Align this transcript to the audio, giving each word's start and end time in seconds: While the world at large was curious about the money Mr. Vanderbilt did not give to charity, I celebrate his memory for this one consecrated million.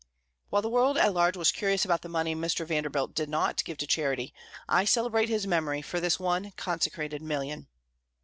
While 0.49 0.63
the 0.63 0.67
world 0.67 0.97
at 0.97 1.13
large 1.13 1.37
was 1.37 1.51
curious 1.51 1.85
about 1.85 2.01
the 2.01 2.09
money 2.09 2.33
Mr. 2.33 2.65
Vanderbilt 2.65 3.13
did 3.13 3.29
not 3.29 3.63
give 3.63 3.77
to 3.77 3.85
charity, 3.85 4.33
I 4.67 4.83
celebrate 4.83 5.29
his 5.29 5.45
memory 5.45 5.83
for 5.83 5.99
this 5.99 6.19
one 6.19 6.53
consecrated 6.57 7.21
million. 7.21 7.67